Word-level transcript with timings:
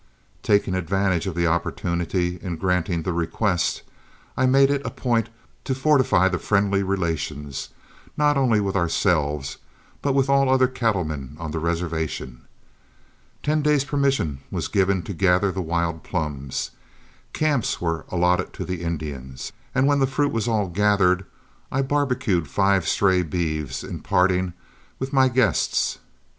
Taking 0.41 0.73
advantage 0.73 1.27
of 1.27 1.35
the 1.35 1.45
opportunity, 1.45 2.39
in 2.41 2.55
granting 2.55 3.03
the 3.03 3.13
request 3.13 3.83
I 4.35 4.47
made 4.47 4.71
it 4.71 4.81
a 4.83 4.89
point 4.89 5.29
to 5.65 5.75
fortify 5.75 6.27
the 6.27 6.39
friendly 6.39 6.81
relations, 6.81 7.69
not 8.17 8.35
only 8.35 8.59
with 8.59 8.75
ourselves, 8.75 9.57
but 10.01 10.13
with 10.15 10.27
all 10.27 10.49
other 10.49 10.67
cattlemen 10.67 11.37
on 11.39 11.51
the 11.51 11.59
reservation. 11.59 12.47
Ten 13.43 13.61
days' 13.61 13.83
permission 13.85 14.39
was 14.49 14.67
given 14.67 15.03
to 15.03 15.13
gather 15.13 15.51
the 15.51 15.61
wild 15.61 16.01
plums, 16.01 16.71
camps 17.31 17.79
were 17.79 18.05
allotted 18.09 18.53
to 18.53 18.65
the 18.65 18.81
Indians, 18.81 19.51
and 19.75 19.85
when 19.85 19.99
the 19.99 20.07
fruit 20.07 20.31
was 20.31 20.47
all 20.47 20.67
gathered, 20.67 21.27
I 21.71 21.83
barbecued 21.83 22.47
five 22.47 22.87
stray 22.87 23.21
beeves 23.21 23.83
in 23.83 23.99
parting 23.99 24.53
with 24.97 25.13
my 25.13 25.29
guests. 25.29 25.99